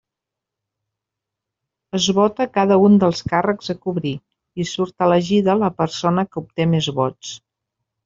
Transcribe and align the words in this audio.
Es 1.99 2.07
vota 2.21 2.47
cada 2.57 2.79
un 2.87 2.97
dels 3.05 3.23
càrrecs 3.35 3.75
a 3.75 3.77
cobrir, 3.85 4.17
i 4.65 4.69
surt 4.73 5.09
elegida 5.11 5.59
la 5.67 5.73
persona 5.85 6.29
que 6.33 6.47
obté 6.47 6.73
més 6.77 6.95
vots. 7.03 7.41